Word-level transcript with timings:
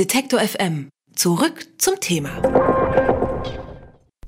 Detektor 0.00 0.40
FM. 0.40 0.88
Zurück 1.14 1.66
zum 1.76 2.00
Thema. 2.00 2.30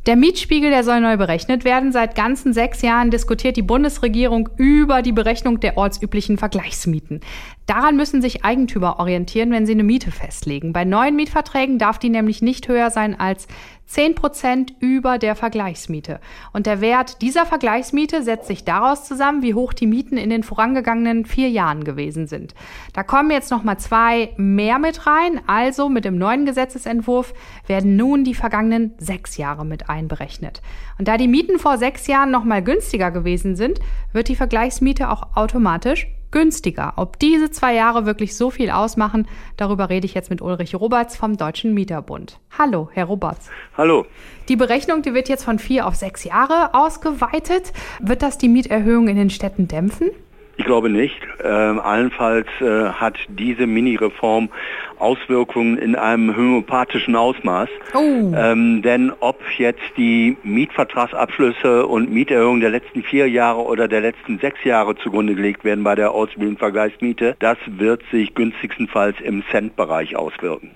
Der 0.05 0.17
Mietspiegel, 0.17 0.69
der 0.69 0.85
soll 0.85 1.01
neu 1.01 1.17
berechnet 1.17 1.65
werden. 1.65 1.93
Seit 1.93 2.15
ganzen 2.15 2.53
sechs 2.53 2.83
Jahren 2.83 3.11
diskutiert 3.11 3.57
die 3.57 3.63
Bundesregierung 3.63 4.51
über 4.59 5.01
die 5.01 5.13
Berechnung 5.13 5.61
der 5.61 5.79
ortsüblichen 5.79 6.37
Vergleichsmieten. 6.37 7.21
Daran 7.67 7.97
müssen 7.97 8.21
sich 8.21 8.45
Eigentümer 8.45 8.99
orientieren, 8.99 9.53
wenn 9.53 9.67
sie 9.67 9.73
eine 9.73 9.85
Miete 9.85 10.11
festlegen. 10.11 10.73
Bei 10.73 10.85
neuen 10.85 11.15
Mietverträgen 11.15 11.79
darf 11.79 11.99
die 11.99 12.09
nämlich 12.09 12.43
nicht 12.43 12.67
höher 12.67 12.91
sein 12.91 13.19
als 13.19 13.47
10 13.87 14.15
Prozent 14.15 14.75
über 14.81 15.19
der 15.19 15.37
Vergleichsmiete. 15.37 16.19
Und 16.53 16.67
der 16.67 16.81
Wert 16.81 17.23
dieser 17.23 17.47
Vergleichsmiete 17.47 18.23
setzt 18.23 18.49
sich 18.49 18.65
daraus 18.65 19.05
zusammen, 19.05 19.43
wie 19.43 19.55
hoch 19.55 19.75
die 19.75 19.87
Mieten 19.87 20.17
in 20.17 20.31
den 20.31 20.43
vorangegangenen 20.43 21.25
vier 21.25 21.51
Jahren 21.51 21.85
gewesen 21.85 22.27
sind. 22.27 22.55
Da 22.95 23.03
kommen 23.03 23.31
jetzt 23.31 23.51
noch 23.51 23.65
mal 23.65 23.79
zwei 23.79 24.31
mehr 24.37 24.79
mit 24.79 25.07
rein. 25.07 25.41
Also 25.47 25.89
mit 25.89 26.05
dem 26.05 26.17
neuen 26.17 26.47
Gesetzesentwurf 26.47 27.35
werden 27.67 27.97
nun 27.97 28.25
die 28.25 28.35
vergangenen 28.35 28.93
sechs 28.99 29.37
Jahre 29.37 29.65
mit 29.65 29.89
einberechnet. 29.89 30.63
Und 30.99 31.07
da 31.07 31.17
die 31.17 31.29
Mieten 31.29 31.59
vor 31.59 31.79
sechs 31.79 32.07
Jahren 32.07 32.31
noch 32.31 32.45
mal 32.45 32.63
günstiger 32.63 33.11
gewesen 33.11 33.57
sind, 33.57 33.79
wird 34.13 34.29
die 34.29 34.37
Vergleichsmiete 34.37 35.11
auch 35.11 35.37
automatisch 35.37 36.09
günstiger. 36.33 36.95
Ob 36.97 37.19
diese 37.21 37.51
zwei 37.51 37.75
Jahre 37.75 38.05
wirklich 38.07 38.37
so 38.37 38.51
viel 38.51 38.71
ausmachen, 38.71 39.29
darüber 39.57 39.89
rede 39.89 40.07
ich 40.07 40.15
jetzt 40.15 40.31
mit 40.31 40.43
Ulrich 40.43 40.75
Roberts 40.75 41.17
vom 41.17 41.37
Deutschen 41.37 41.73
Mieterbund. 41.75 42.41
Hallo, 42.59 42.89
Herr 42.93 43.05
Roberts. 43.05 43.49
Hallo. 43.77 44.05
Die 44.49 44.57
Berechnung, 44.57 45.03
die 45.03 45.15
wird 45.15 45.29
jetzt 45.29 45.45
von 45.45 45.61
vier 45.61 45.87
auf 45.87 45.95
sechs 45.95 46.25
Jahre 46.25 46.75
ausgeweitet. 46.75 47.73
Wird 48.01 48.23
das 48.23 48.39
die 48.39 48.49
Mieterhöhung 48.49 49.07
in 49.07 49.17
den 49.17 49.31
Städten 49.31 49.69
dämpfen? 49.69 50.11
Ich 50.57 50.67
glaube 50.67 50.91
nicht. 50.91 51.17
Ähm, 51.43 51.81
allenfalls 51.81 52.47
äh, 52.61 52.91
hat 52.91 53.17
diese 53.29 53.67
Mini-Reform 53.67 54.51
Auswirkungen 54.99 55.79
in 55.79 55.97
einem 55.97 56.37
homöopathischen 56.37 57.17
Ausmaß. 57.17 57.69
Oh. 57.95 58.33
Ähm, 58.37 58.83
denn 58.83 59.13
ob 59.21 59.41
jetzt 59.57 59.81
die 59.97 60.37
Mietvertragsabschlüsse 60.43 61.87
und 61.87 62.13
Mieterhöhungen 62.13 62.61
der 62.61 62.71
letzten 62.71 63.03
vier 63.03 63.29
Jahre 63.29 63.63
oder 63.63 63.89
der 63.89 64.03
letzten 64.03 64.39
sechs 64.39 64.63
Jahre 64.63 64.95
zugrunde 64.97 65.35
gelegt 65.35 65.65
werden 65.65 65.85
bei 65.85 65.95
der 65.95 66.13
Ausbildung 66.13 66.59
Vergleichsmiete, 66.59 67.35
das 67.39 67.59
wird 67.67 68.03
sich 68.13 68.35
günstigstenfalls 68.35 69.17
im 69.21 69.43
Cent-Bereich 69.51 70.17
auswirken. 70.17 70.71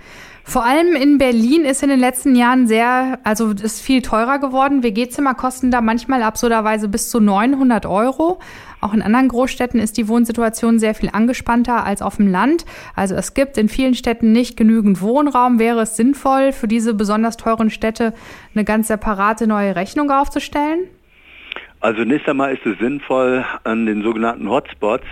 Vor 0.49 0.65
allem 0.65 0.95
in 0.95 1.19
Berlin 1.19 1.65
ist 1.65 1.83
in 1.83 1.89
den 1.89 1.99
letzten 1.99 2.37
Jahren 2.37 2.69
sehr, 2.69 3.19
also 3.25 3.51
ist 3.51 3.83
viel 3.83 4.01
teurer 4.01 4.39
geworden. 4.39 4.85
WG-Zimmer 4.85 5.35
kosten 5.35 5.73
da 5.73 5.81
manchmal 5.81 6.23
absurderweise 6.23 6.89
bis 6.89 7.11
zu 7.11 7.19
900 7.19 7.85
Euro. 7.85 8.39
Auch 8.81 8.95
in 8.95 9.03
anderen 9.03 9.27
Großstädten 9.27 9.81
ist 9.81 9.97
die 9.97 10.07
Wohnsituation 10.07 10.79
sehr 10.79 10.95
viel 10.95 11.11
angespannter 11.13 11.85
als 11.85 12.01
auf 12.01 12.19
dem 12.19 12.29
Land. 12.29 12.65
Also 12.95 13.17
es 13.17 13.35
gibt 13.35 13.59
in 13.59 13.69
vielen 13.69 13.95
Städten 13.95 14.31
nicht 14.31 14.57
genügend 14.57 15.03
Wohnraum. 15.03 15.59
Wäre 15.59 15.81
es 15.81 15.97
sinnvoll, 15.97 16.53
für 16.53 16.69
diese 16.69 16.95
besonders 16.95 17.37
teuren 17.37 17.69
Städte 17.69 18.15
eine 18.55 18.63
ganz 18.63 18.87
separate 18.87 19.49
neue 19.49 19.75
Rechnung 19.75 20.13
aufzustellen? 20.13 20.85
Also 21.81 22.05
nächstes 22.05 22.31
einmal 22.31 22.55
ist 22.55 22.65
es 22.65 22.79
sinnvoll, 22.79 23.45
an 23.65 23.85
den 23.85 24.03
sogenannten 24.03 24.49
Hotspots 24.49 25.05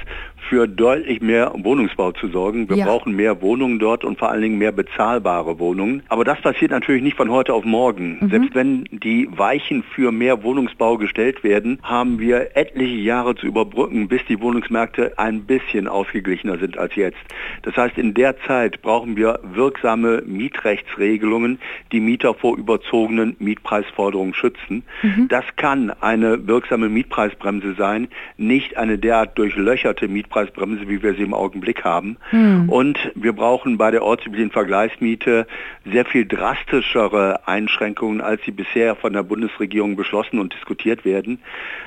für 0.48 0.68
deutlich 0.68 1.20
mehr 1.20 1.52
Wohnungsbau 1.56 2.12
zu 2.12 2.28
sorgen. 2.28 2.68
Wir 2.68 2.76
ja. 2.76 2.86
brauchen 2.86 3.14
mehr 3.16 3.40
Wohnungen 3.40 3.78
dort 3.78 4.04
und 4.04 4.18
vor 4.18 4.30
allen 4.30 4.42
Dingen 4.42 4.58
mehr 4.58 4.72
bezahlbare 4.72 5.58
Wohnungen. 5.58 6.02
Aber 6.08 6.24
das 6.24 6.40
passiert 6.40 6.70
natürlich 6.70 7.02
nicht 7.02 7.16
von 7.16 7.30
heute 7.30 7.54
auf 7.54 7.64
morgen. 7.64 8.18
Mhm. 8.20 8.30
Selbst 8.30 8.54
wenn 8.54 8.84
die 8.90 9.28
Weichen 9.36 9.82
für 9.82 10.12
mehr 10.12 10.42
Wohnungsbau 10.42 10.98
gestellt 10.98 11.42
werden, 11.44 11.78
haben 11.82 12.18
wir 12.18 12.56
etliche 12.56 12.96
Jahre 12.96 13.34
zu 13.34 13.46
überbrücken, 13.46 14.08
bis 14.08 14.20
die 14.28 14.40
Wohnungsmärkte 14.40 15.18
ein 15.18 15.44
bisschen 15.44 15.88
ausgeglichener 15.88 16.58
sind 16.58 16.78
als 16.78 16.94
jetzt. 16.94 17.18
Das 17.62 17.76
heißt, 17.76 17.96
in 17.96 18.14
der 18.14 18.38
Zeit 18.40 18.82
brauchen 18.82 19.16
wir 19.16 19.40
wirksame 19.42 20.22
Mietrechtsregelungen, 20.26 21.58
die 21.92 22.00
Mieter 22.00 22.34
vor 22.34 22.56
überzogenen 22.58 23.36
Mietpreisforderungen 23.38 24.34
schützen. 24.34 24.82
Mhm. 25.02 25.28
Das 25.28 25.44
kann 25.56 25.90
eine 26.00 26.46
wirksame 26.46 26.88
Mietpreisbremse 26.88 27.74
sein, 27.74 28.08
nicht 28.36 28.76
eine 28.76 28.98
derart 28.98 29.38
durchlöcherte 29.38 30.08
Mietpreisbremse 30.08 30.33
Mietpreisbremse, 30.34 30.88
wie 30.88 31.02
wir 31.02 31.14
sie 31.14 31.22
im 31.22 31.34
Augenblick 31.34 31.84
haben. 31.84 32.16
Mhm. 32.32 32.68
Und 32.68 32.98
wir 33.14 33.32
brauchen 33.32 33.78
bei 33.78 33.90
der 33.90 34.02
ortsüblichen 34.02 34.50
Vergleichsmiete 34.50 35.46
sehr 35.90 36.04
viel 36.04 36.26
drastischere 36.26 37.46
Einschränkungen, 37.46 38.20
als 38.20 38.42
sie 38.44 38.50
bisher 38.50 38.96
von 38.96 39.12
der 39.12 39.22
Bundesregierung 39.22 39.96
beschlossen 39.96 40.38
und 40.38 40.52
diskutiert 40.52 41.04
werden. 41.04 41.40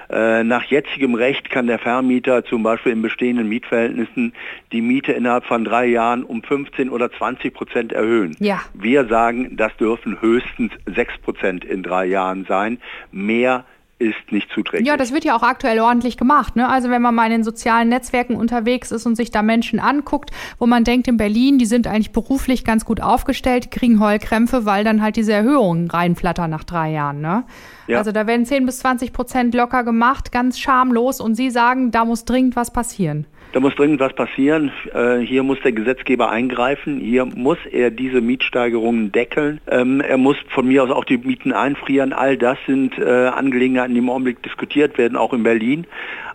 Äh, 0.10 0.44
nach 0.44 0.64
jetzigem 0.64 1.16
Recht 1.16 1.50
kann 1.50 1.68
der 1.68 1.80
Vermieter 1.80 2.46
zum 2.46 2.64
Beispiel 2.64 2.94
in 2.94 3.02
bestehenden 3.02 3.50
Mietverhältnissen 3.50 4.34
die 4.72 4.82
Miete 4.82 5.12
innerhalb 5.12 5.46
von 5.46 5.66
drei 5.66 5.86
Jahren 5.88 6.24
um 6.24 6.42
15 6.44 6.90
oder 6.90 7.12
20 7.12 7.54
Prozent 7.54 7.92
erhöhen. 7.92 8.36
Ja. 8.40 8.62
Wir 8.74 9.06
sagen, 9.08 9.58
das 9.58 9.76
dürfen 9.78 10.22
höchstens 10.22 10.72
6 10.86 11.18
Prozent 11.20 11.66
in 11.66 11.84
drei 11.84 12.06
Jahren 12.06 12.46
sein. 12.48 12.80
Mehr 13.12 13.66
ist 14.00 14.32
nicht 14.32 14.50
zuträglich. 14.52 14.88
Ja, 14.88 14.96
das 14.96 15.12
wird 15.12 15.26
ja 15.26 15.36
auch 15.36 15.42
aktuell 15.42 15.80
ordentlich 15.80 16.18
gemacht. 16.18 16.56
Ne? 16.56 16.70
Also 16.70 16.90
wenn 16.90 17.02
man 17.02 17.16
mal 17.16 17.26
in 17.26 17.32
den 17.32 17.44
sozialen 17.44 17.90
Netzwerken 17.90 18.36
unterwegs 18.36 18.92
ist 18.92 19.06
und 19.08 19.16
sich 19.16 19.32
da 19.32 19.42
Menschen 19.42 19.80
anguckt, 19.80 20.30
wo 20.60 20.68
man 20.68 20.84
denkt, 20.84 21.08
in 21.08 21.18
Berlin, 21.18 21.58
die 21.58 21.66
sind 21.66 21.88
eigentlich 21.88 22.12
beruflich 22.12 22.64
ganz 22.64 22.86
gut 22.86 23.02
aufgestellt, 23.02 23.72
kriegen 23.72 24.00
Heulkrämpfe, 24.00 24.66
weil 24.66 24.84
dann 24.84 25.02
halt 25.02 25.16
diese 25.16 25.34
Erhöhungen 25.34 25.90
reinflattern 25.90 26.52
nach 26.52 26.64
drei 26.64 26.92
Jahren. 26.92 27.22
Ne? 27.22 27.44
Ja. 27.88 27.98
Also 27.98 28.12
da 28.12 28.28
werden 28.28 28.46
10 28.46 28.68
bis 28.68 28.80
20 28.80 29.14
Prozent 29.14 29.56
locker 29.56 29.84
gemacht, 29.84 30.32
ganz 30.32 30.60
schamlos. 30.60 31.20
Und 31.20 31.34
Sie 31.34 31.50
sagen, 31.50 31.90
da 31.90 32.06
muss 32.06 32.26
dringend 32.26 32.56
was 32.56 32.72
passieren. 32.72 33.26
Da 33.54 33.60
muss 33.60 33.76
dringend 33.76 34.00
was 34.00 34.14
passieren. 34.14 34.72
Äh, 34.94 35.20
hier 35.20 35.44
muss 35.44 35.60
der 35.62 35.72
Gesetzgeber 35.72 36.30
eingreifen. 36.30 37.00
Hier 37.00 37.26
muss 37.26 37.58
er 37.72 37.92
diese 37.92 38.22
Mietsteigerungen 38.22 39.12
deckeln. 39.12 39.62
Ähm, 39.70 40.02
er 40.02 40.18
muss 40.18 40.38
von 40.50 40.68
mir 40.68 40.84
aus 40.84 40.92
auch 40.92 41.06
die 41.06 41.18
Mieten 41.18 41.54
einfrieren. 41.54 42.14
All 42.14 42.38
das 42.38 42.58
sind 42.68 42.98
äh, 42.98 43.28
Angelegenheiten, 43.28 43.94
die 43.94 44.00
im 44.00 44.10
Augenblick 44.10 44.44
diskutiert 44.44 44.98
werden, 44.98 45.18
auch 45.18 45.34
in 45.34 45.44
Berlin. 45.44 45.88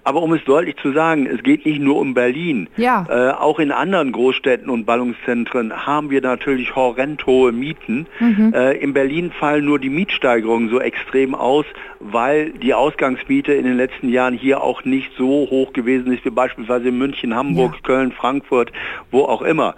Aber 0.05 0.23
um 0.23 0.33
es 0.33 0.45
deutlich 0.45 0.77
zu 0.77 0.93
sagen, 0.93 1.27
es 1.27 1.43
geht 1.43 1.65
nicht 1.65 1.81
nur 1.81 2.01
um 2.01 2.15
Berlin. 2.15 2.69
Ja. 2.77 3.07
Äh, 3.09 3.33
auch 3.35 3.61
in 3.61 3.71
anderen 3.71 4.11
Großstädten 4.11 4.69
und 4.69 4.85
Ballungszentren 4.85 5.87
haben 5.87 6.11
wir 6.11 6.21
natürlich 6.21 6.75
horrend 6.75 7.25
hohe 7.27 7.53
Mieten. 7.53 8.07
Mhm. 8.19 8.53
Äh, 8.53 8.73
in 8.79 8.95
Berlin 8.95 9.31
fallen 9.31 9.65
nur 9.65 9.79
die 9.79 9.91
Mietsteigerungen 9.91 10.71
so 10.71 10.81
extrem 10.81 11.37
aus, 11.37 11.67
weil 12.01 12.51
die 12.51 12.75
Ausgangsmiete 12.75 13.53
in 13.53 13.65
den 13.65 13.77
letzten 13.77 14.09
Jahren 14.09 14.35
hier 14.35 14.63
auch 14.63 14.85
nicht 14.85 15.13
so 15.17 15.47
hoch 15.51 15.73
gewesen 15.73 16.13
ist 16.13 16.25
wie 16.25 16.31
beispielsweise 16.31 16.89
in 16.89 16.99
München, 17.03 17.35
Hamburg, 17.35 17.75
ja. 17.75 17.81
Köln, 17.83 18.13
Frankfurt, 18.13 18.73
wo 19.11 19.25
auch 19.25 19.43
immer. 19.43 19.75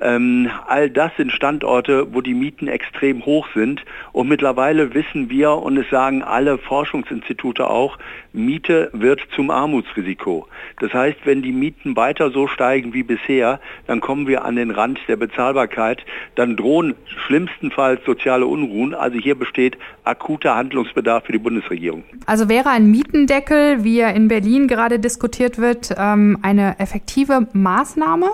Ähm, 0.00 0.50
all 0.66 0.90
das 0.90 1.12
sind 1.16 1.32
Standorte, 1.32 2.12
wo 2.12 2.20
die 2.20 2.34
Mieten 2.34 2.68
extrem 2.68 3.24
hoch 3.24 3.48
sind. 3.54 3.84
Und 4.12 4.28
mittlerweile 4.28 4.94
wissen 4.94 5.30
wir, 5.30 5.52
und 5.52 5.76
es 5.76 5.88
sagen 5.90 6.22
alle 6.22 6.58
Forschungsinstitute 6.58 7.68
auch, 7.68 7.98
Miete 8.32 8.90
wird 8.92 9.20
zum 9.34 9.50
Armutsrisiko. 9.50 10.46
Das 10.80 10.92
heißt, 10.92 11.18
wenn 11.24 11.42
die 11.42 11.52
Mieten 11.52 11.96
weiter 11.96 12.30
so 12.30 12.46
steigen 12.46 12.92
wie 12.92 13.02
bisher, 13.02 13.60
dann 13.86 14.00
kommen 14.00 14.26
wir 14.26 14.44
an 14.44 14.56
den 14.56 14.70
Rand 14.70 15.00
der 15.08 15.16
Bezahlbarkeit. 15.16 16.04
Dann 16.34 16.56
drohen 16.56 16.94
schlimmstenfalls 17.26 18.04
soziale 18.04 18.46
Unruhen. 18.46 18.94
Also 18.94 19.18
hier 19.18 19.34
besteht 19.34 19.76
akuter 20.04 20.54
Handlungsbedarf 20.54 21.24
für 21.24 21.32
die 21.32 21.38
Bundesregierung. 21.38 22.04
Also 22.26 22.48
wäre 22.48 22.70
ein 22.70 22.90
Mietendeckel, 22.90 23.84
wie 23.84 24.00
er 24.00 24.14
in 24.14 24.28
Berlin 24.28 24.68
gerade 24.68 24.98
diskutiert 24.98 25.58
wird, 25.58 25.94
ähm, 25.98 26.38
eine 26.42 26.78
effektive 26.78 27.48
Maßnahme? 27.52 28.26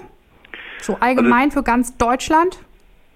So 0.84 0.98
allgemein 1.00 1.44
also, 1.44 1.60
für 1.60 1.62
ganz 1.62 1.96
Deutschland? 1.96 2.58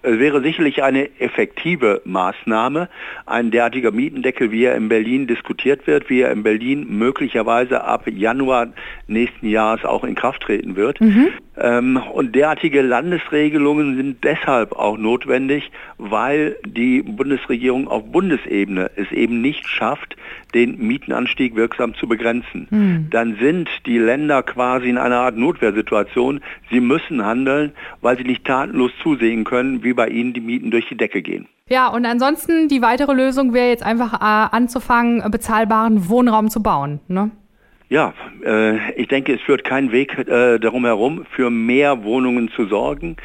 Es 0.01 0.17
wäre 0.17 0.41
sicherlich 0.41 0.81
eine 0.81 1.09
effektive 1.19 2.01
Maßnahme, 2.03 2.89
ein 3.27 3.51
derartiger 3.51 3.91
Mietendeckel, 3.91 4.49
wie 4.49 4.63
er 4.63 4.75
in 4.75 4.89
Berlin 4.89 5.27
diskutiert 5.27 5.85
wird, 5.85 6.09
wie 6.09 6.21
er 6.21 6.31
in 6.31 6.41
Berlin 6.41 6.87
möglicherweise 6.89 7.83
ab 7.83 8.07
Januar 8.07 8.69
nächsten 9.07 9.47
Jahres 9.47 9.85
auch 9.85 10.03
in 10.03 10.15
Kraft 10.15 10.41
treten 10.41 10.75
wird. 10.77 10.99
Mhm. 10.99 11.27
Ähm, 11.59 11.97
und 12.13 12.35
derartige 12.35 12.81
Landesregelungen 12.81 13.97
sind 13.97 14.23
deshalb 14.23 14.71
auch 14.73 14.97
notwendig, 14.97 15.71
weil 15.97 16.55
die 16.65 17.01
Bundesregierung 17.01 17.87
auf 17.87 18.03
Bundesebene 18.11 18.91
es 18.95 19.11
eben 19.11 19.41
nicht 19.41 19.67
schafft, 19.67 20.15
den 20.53 20.77
Mietenanstieg 20.77 21.55
wirksam 21.55 21.95
zu 21.95 22.07
begrenzen. 22.07 22.67
Mhm. 22.69 23.07
Dann 23.11 23.37
sind 23.39 23.69
die 23.85 23.97
Länder 23.97 24.41
quasi 24.43 24.89
in 24.89 24.97
einer 24.97 25.17
Art 25.17 25.37
Notwehrsituation. 25.37 26.41
Sie 26.71 26.79
müssen 26.79 27.25
handeln, 27.25 27.73
weil 28.01 28.17
sie 28.17 28.23
nicht 28.23 28.45
tatenlos 28.45 28.91
zusehen 29.03 29.43
können, 29.43 29.83
wie 29.83 29.93
bei 29.93 30.07
ihnen 30.07 30.33
die 30.33 30.41
Mieten 30.41 30.71
durch 30.71 30.87
die 30.87 30.97
Decke 30.97 31.21
gehen. 31.21 31.47
Ja, 31.67 31.87
und 31.89 32.05
ansonsten 32.05 32.67
die 32.67 32.81
weitere 32.81 33.13
Lösung 33.13 33.53
wäre 33.53 33.69
jetzt 33.69 33.83
einfach 33.83 34.13
äh, 34.13 34.55
anzufangen, 34.55 35.29
bezahlbaren 35.29 36.09
Wohnraum 36.09 36.49
zu 36.49 36.63
bauen. 36.63 36.99
Ne? 37.07 37.29
Ja, 37.89 38.13
äh, 38.45 38.91
ich 38.93 39.07
denke, 39.07 39.33
es 39.33 39.41
führt 39.41 39.63
kein 39.63 39.91
Weg 39.91 40.15
äh, 40.19 40.59
darum 40.59 40.85
herum, 40.85 41.25
für 41.31 41.49
mehr 41.49 42.03
Wohnungen 42.03 42.51
zu 42.51 42.65
sorgen. 42.67 43.17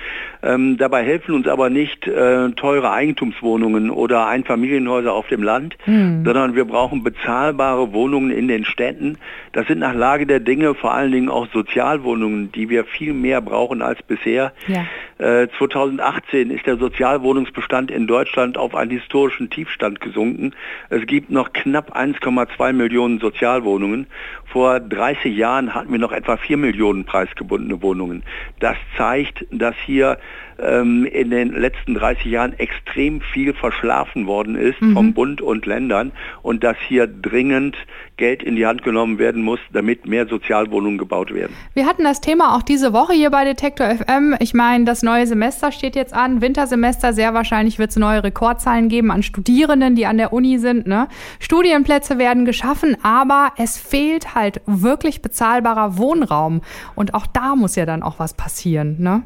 Ähm, 0.43 0.79
dabei 0.79 1.05
helfen 1.05 1.35
uns 1.35 1.47
aber 1.47 1.69
nicht 1.69 2.07
äh, 2.07 2.51
teure 2.53 2.91
Eigentumswohnungen 2.91 3.91
oder 3.91 4.27
Einfamilienhäuser 4.27 5.13
auf 5.13 5.29
dem 5.29 5.43
Land, 5.43 5.77
mhm. 5.85 6.25
sondern 6.25 6.55
wir 6.55 6.65
brauchen 6.65 7.05
bezahlbare 7.05 7.93
Wohnungen 7.93 8.31
in 8.31 8.49
den 8.49 8.65
Städten. 8.65 9.19
Das 9.53 9.67
sind 9.67 9.81
nach 9.81 9.95
Lage 9.95 10.27
der 10.27 10.41
Dinge 10.41 10.75
vor 10.75 10.95
allen 10.95 11.13
Dingen 11.13 11.29
auch 11.29 11.47
Sozialwohnungen, 11.53 12.51
die 12.51 12.71
wir 12.71 12.85
viel 12.85 13.13
mehr 13.13 13.43
brauchen 13.43 13.83
als 13.83 14.03
bisher. 14.03 14.55
Ja. 14.67 14.87
2018 15.19 16.51
äh, 16.51 16.55
ist 16.55 16.67
der 16.67 16.77
Sozialwohnungsbestand 16.77 17.91
in 17.91 18.07
Deutschland 18.07 18.59
auf 18.59 18.75
einen 18.75 18.91
historischen 18.91 19.49
Tiefstand 19.49 20.01
gesunken. 20.01 20.55
Es 20.91 21.07
gibt 21.07 21.31
noch 21.31 21.53
knapp 21.53 21.97
1,2 21.97 22.73
Millionen 22.73 23.21
Sozialwohnungen. 23.21 24.07
Vor 24.55 24.79
30 24.79 25.37
Jahren 25.37 25.75
hatten 25.75 25.91
wir 25.91 25.99
noch 25.99 26.13
etwa 26.13 26.37
4 26.37 26.57
Millionen 26.57 27.05
preisgebundene 27.05 27.83
Wohnungen. 27.83 28.23
Das 28.61 28.77
zeigt, 28.97 29.45
dass 29.51 29.75
hier 29.85 30.17
ähm, 30.61 31.05
in 31.07 31.31
den 31.31 31.53
letzten 31.53 31.95
30 31.95 32.27
Jahren 32.27 32.59
extrem 32.61 33.21
viel 33.21 33.53
verschlafen 33.53 34.29
worden 34.29 34.55
ist 34.55 34.81
mhm. 34.81 34.95
vom 34.95 35.13
Bund 35.13 35.41
und 35.41 35.67
Ländern 35.67 36.13
und 36.43 36.63
dass 36.63 36.77
hier 36.87 37.09
dringend 37.09 37.77
Geld 38.17 38.45
in 38.45 38.55
die 38.55 38.65
Hand 38.65 38.85
genommen 38.85 39.19
werden 39.19 39.43
muss, 39.43 39.59
damit 39.73 40.07
mehr 40.07 40.29
Sozialwohnungen 40.29 40.99
gebaut 40.99 41.35
werden. 41.35 41.53
Wir 41.75 41.87
hatten 41.87 42.05
das 42.05 42.21
Thema 42.21 42.57
auch 42.57 42.63
diese 42.63 42.93
Woche 42.93 43.13
hier 43.13 43.31
bei 43.31 43.45
Detektor 43.45 43.89
FM. 43.89 44.37
Ich 44.39 44.55
meine, 44.55 44.85
das 44.85 45.03
neue 45.03 45.27
Semester 45.27 45.73
steht 45.73 45.97
jetzt 45.97 46.15
an, 46.15 46.41
Wintersemester, 46.41 47.13
sehr 47.13 47.35
wahrscheinlich 47.35 47.81
wird 47.81 47.91
es 47.91 47.97
neue 47.97 48.23
Rekordzahlen 48.23 48.89
geben 48.89 49.11
an 49.11 49.25
Studierenden, 49.25 49.97
die 49.97 50.07
an 50.07 50.17
der 50.17 50.33
Uni 50.33 50.59
sind. 50.59 50.87
Ne? 50.87 51.09
Studienplätze 51.41 52.19
werden 52.19 52.45
geschaffen, 52.45 52.97
aber 53.03 53.53
es 53.57 53.77
fehlt 53.77 54.37
halt 54.37 54.44
wirklich 54.67 55.23
bezahlbarer 55.23 55.99
Wohnraum. 55.99 56.61
Und 56.95 57.15
auch 57.15 57.27
da 57.27 57.57
muss 57.57 57.77
ja 57.77 57.87
dann 57.87 58.03
auch 58.03 58.19
was 58.19 58.35
passieren. 58.35 58.97
Ne? 59.01 59.23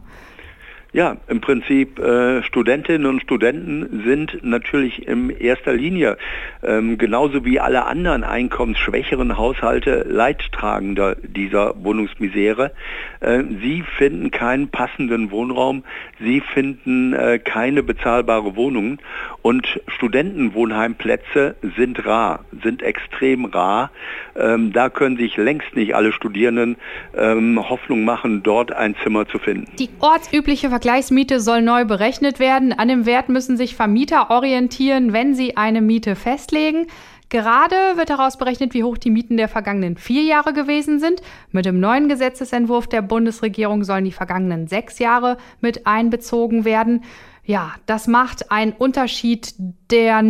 Ja, 0.92 1.18
im 1.28 1.42
Prinzip 1.42 1.98
äh, 1.98 2.42
Studentinnen 2.42 3.06
und 3.06 3.20
Studenten 3.20 4.04
sind 4.06 4.38
natürlich 4.42 5.06
in 5.06 5.28
erster 5.28 5.74
Linie 5.74 6.16
ähm, 6.62 6.96
genauso 6.96 7.44
wie 7.44 7.60
alle 7.60 7.84
anderen 7.84 8.24
einkommensschwächeren 8.24 9.36
Haushalte 9.36 10.06
Leidtragender 10.08 11.14
dieser 11.16 11.74
Wohnungsmisere. 11.84 12.72
Äh, 13.20 13.42
sie 13.60 13.84
finden 13.98 14.30
keinen 14.30 14.70
passenden 14.70 15.30
Wohnraum, 15.30 15.84
sie 16.20 16.40
finden 16.40 17.12
äh, 17.12 17.38
keine 17.38 17.82
bezahlbare 17.82 18.56
Wohnungen 18.56 18.98
und 19.42 19.80
Studentenwohnheimplätze 19.88 21.56
sind 21.76 22.06
rar, 22.06 22.46
sind 22.62 22.82
extrem 22.82 23.44
rar. 23.44 23.90
Ähm, 24.36 24.72
da 24.72 24.88
können 24.88 25.18
sich 25.18 25.36
längst 25.36 25.76
nicht 25.76 25.94
alle 25.94 26.12
Studierenden 26.12 26.76
ähm, 27.14 27.68
Hoffnung 27.68 28.04
machen, 28.04 28.42
dort 28.42 28.72
ein 28.72 28.96
Zimmer 29.02 29.28
zu 29.28 29.38
finden. 29.38 29.70
Die 29.78 29.90
ortsübliche 30.00 30.70
Vergleichsmiete 30.88 31.38
soll 31.38 31.60
neu 31.60 31.84
berechnet 31.84 32.38
werden. 32.38 32.72
An 32.72 32.88
dem 32.88 33.04
Wert 33.04 33.28
müssen 33.28 33.58
sich 33.58 33.76
Vermieter 33.76 34.30
orientieren, 34.30 35.12
wenn 35.12 35.34
sie 35.34 35.54
eine 35.54 35.82
Miete 35.82 36.16
festlegen. 36.16 36.86
Gerade 37.28 37.76
wird 37.96 38.08
daraus 38.08 38.38
berechnet, 38.38 38.72
wie 38.72 38.84
hoch 38.84 38.96
die 38.96 39.10
Mieten 39.10 39.36
der 39.36 39.48
vergangenen 39.48 39.98
vier 39.98 40.22
Jahre 40.22 40.54
gewesen 40.54 40.98
sind. 40.98 41.20
Mit 41.52 41.66
dem 41.66 41.78
neuen 41.78 42.08
Gesetzesentwurf 42.08 42.86
der 42.86 43.02
Bundesregierung 43.02 43.84
sollen 43.84 44.06
die 44.06 44.12
vergangenen 44.12 44.66
sechs 44.66 44.98
Jahre 44.98 45.36
mit 45.60 45.86
einbezogen 45.86 46.64
werden. 46.64 47.04
Ja, 47.44 47.74
das 47.84 48.06
macht 48.06 48.50
einen 48.50 48.72
Unterschied, 48.72 49.52
der 49.90 50.22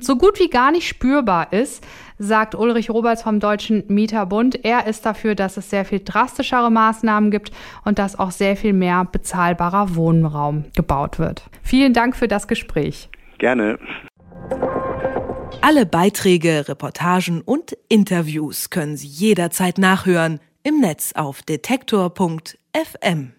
so 0.00 0.16
gut 0.16 0.40
wie 0.40 0.48
gar 0.48 0.70
nicht 0.70 0.88
spürbar 0.88 1.52
ist, 1.52 1.84
sagt 2.18 2.54
Ulrich 2.54 2.90
Roberts 2.90 3.22
vom 3.22 3.40
Deutschen 3.40 3.84
Mieterbund. 3.88 4.64
Er 4.64 4.86
ist 4.86 5.06
dafür, 5.06 5.34
dass 5.34 5.56
es 5.56 5.70
sehr 5.70 5.84
viel 5.84 6.00
drastischere 6.04 6.70
Maßnahmen 6.70 7.30
gibt 7.30 7.52
und 7.84 7.98
dass 7.98 8.18
auch 8.18 8.30
sehr 8.30 8.56
viel 8.56 8.72
mehr 8.72 9.04
bezahlbarer 9.04 9.94
Wohnraum 9.94 10.64
gebaut 10.74 11.18
wird. 11.18 11.42
Vielen 11.62 11.92
Dank 11.92 12.16
für 12.16 12.28
das 12.28 12.48
Gespräch. 12.48 13.08
Gerne. 13.38 13.78
Alle 15.60 15.86
Beiträge, 15.86 16.68
Reportagen 16.68 17.40
und 17.40 17.76
Interviews 17.88 18.70
können 18.70 18.96
Sie 18.96 19.08
jederzeit 19.08 19.78
nachhören 19.78 20.40
im 20.62 20.80
Netz 20.80 21.12
auf 21.14 21.42
detektor.fm. 21.42 23.32